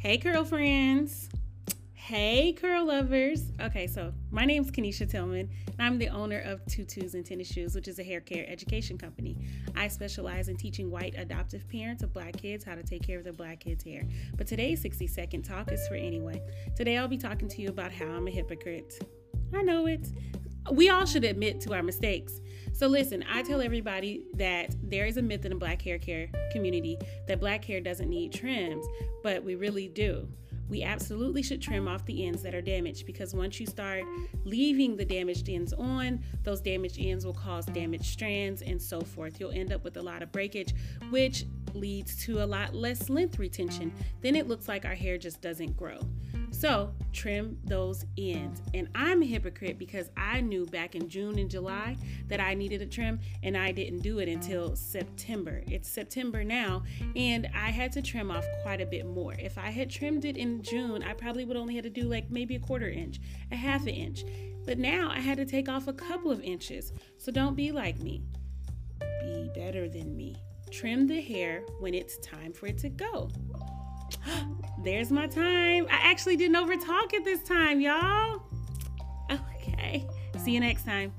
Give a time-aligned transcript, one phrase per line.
[0.00, 1.28] Hey, curl friends.
[1.92, 3.52] Hey, curl lovers.
[3.60, 7.52] Okay, so my name is Kenesha Tillman, and I'm the owner of Tutus and Tennis
[7.52, 9.36] Shoes, which is a hair care education company.
[9.76, 13.24] I specialize in teaching white adoptive parents of black kids how to take care of
[13.24, 14.08] their black kids' hair.
[14.38, 16.40] But today's 60 second talk is for anyone.
[16.74, 19.06] Today, I'll be talking to you about how I'm a hypocrite.
[19.52, 20.08] I know it.
[20.72, 22.40] We all should admit to our mistakes.
[22.72, 26.28] So, listen, I tell everybody that there is a myth in the black hair care
[26.52, 26.96] community
[27.28, 28.86] that black hair doesn't need trims,
[29.22, 30.28] but we really do.
[30.70, 34.04] We absolutely should trim off the ends that are damaged because once you start
[34.44, 39.40] leaving the damaged ends on, those damaged ends will cause damaged strands and so forth.
[39.40, 40.72] You'll end up with a lot of breakage,
[41.10, 41.44] which
[41.74, 43.92] leads to a lot less length retention.
[44.20, 45.98] Then it looks like our hair just doesn't grow.
[46.60, 48.60] So trim those ends.
[48.74, 51.96] And I'm a hypocrite because I knew back in June and July
[52.28, 55.62] that I needed a trim and I didn't do it until September.
[55.68, 56.82] It's September now
[57.16, 59.32] and I had to trim off quite a bit more.
[59.38, 62.30] If I had trimmed it in June, I probably would only had to do like
[62.30, 64.24] maybe a quarter inch, a half an inch.
[64.66, 66.92] But now I had to take off a couple of inches.
[67.16, 68.22] So don't be like me.
[69.22, 70.36] Be better than me.
[70.70, 73.30] Trim the hair when it's time for it to go.
[74.82, 75.86] There's my time.
[75.90, 78.42] I actually didn't over talk it this time, y'all.
[79.30, 80.06] Okay.
[80.38, 81.12] See you next time.